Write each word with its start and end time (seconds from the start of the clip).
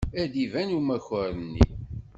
Ad 0.21 0.27
d-iban 0.31 0.69
umakar-nni. 0.79 1.65